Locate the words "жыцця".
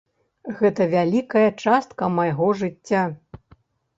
2.61-3.03